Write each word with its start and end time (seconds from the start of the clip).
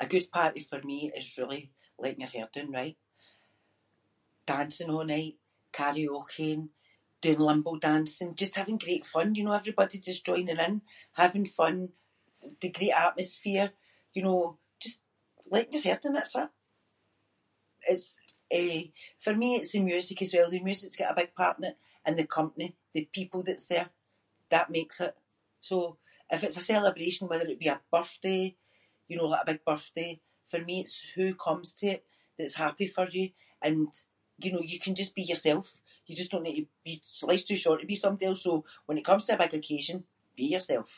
A 0.00 0.06
good 0.12 0.26
party 0.36 0.60
for 0.68 0.80
me 0.90 0.98
is 1.20 1.36
really 1.38 1.62
letting 2.02 2.20
your 2.24 2.28
hair 2.34 2.48
doon, 2.54 2.70
right. 2.78 2.96
Dancing 4.52 4.90
a' 4.96 5.04
night, 5.14 5.34
karaokeing, 5.78 6.62
doing 7.24 7.38
limbo 7.48 7.72
dancing– 7.88 8.30
just 8.42 8.56
having 8.60 8.78
great 8.84 9.04
fun, 9.14 9.28
you 9.36 9.44
know, 9.44 9.52
everybody 9.60 9.96
just 10.08 10.24
joining 10.28 10.56
in. 10.66 10.74
Having 11.20 11.46
fun, 11.58 11.76
the 12.62 12.68
great 12.76 12.92
atmosphere, 13.06 13.68
you 14.14 14.22
know, 14.26 14.38
just 14.84 14.98
letting 15.52 15.72
your 15.74 15.82
hair 15.86 15.98
doon- 16.02 16.12
that’s 16.16 16.36
it. 16.42 16.48
It’s, 17.92 18.06
eh- 18.58 18.90
for 19.24 19.34
me 19.40 19.48
it’s 19.58 19.72
the 19.74 19.80
music 19.92 20.18
as 20.24 20.32
well. 20.34 20.48
The 20.50 20.62
music’s 20.68 20.96
got 21.00 21.10
a 21.12 21.20
big 21.20 21.30
part 21.38 21.56
in 21.58 21.64
it, 21.70 21.76
and 22.04 22.14
the 22.16 22.26
company, 22.38 22.68
the 22.94 23.04
people 23.18 23.40
that’s 23.44 23.66
there- 23.72 23.90
that 24.52 24.70
makes 24.76 24.98
it. 25.06 25.14
So, 25.68 25.76
if 26.34 26.40
it’s 26.44 26.56
a 26.56 26.60
celebration 26.72 27.24
whether 27.26 27.46
it 27.50 27.58
be 27.64 27.74
a 27.74 27.82
birthday, 27.94 28.44
you 29.08 29.16
know, 29.16 29.26
like 29.32 29.42
a 29.44 29.50
big 29.52 29.62
birthday, 29.70 30.12
for 30.50 30.60
me 30.68 30.76
it’s 30.82 30.96
who 31.12 31.26
comes 31.48 31.68
to 31.78 31.86
it 31.94 32.00
that’s 32.36 32.62
happy 32.64 32.86
for 32.96 33.06
you 33.16 33.26
and, 33.66 33.88
you 34.44 34.50
know, 34.52 34.60
you 34.72 34.78
can 34.84 34.94
just 35.00 35.14
be 35.18 35.22
yourself. 35.32 35.66
You 36.06 36.12
just 36.20 36.30
don’t 36.32 36.44
need 36.46 36.58
to- 36.86 37.26
life’s 37.30 37.48
too 37.48 37.60
short 37.64 37.80
to 37.80 37.92
be 37.92 38.02
somebody 38.04 38.26
else, 38.28 38.42
so 38.46 38.52
when 38.86 38.98
it 39.00 39.08
comes 39.10 39.24
to 39.24 39.34
a 39.34 39.40
big 39.42 39.54
occasion– 39.60 39.96
be 40.38 40.46
yourself. 40.56 40.90